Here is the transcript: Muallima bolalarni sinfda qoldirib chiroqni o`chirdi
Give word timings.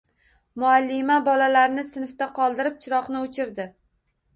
Muallima 0.63 1.19
bolalarni 1.29 1.85
sinfda 1.93 2.31
qoldirib 2.41 2.85
chiroqni 2.87 3.27
o`chirdi 3.31 3.73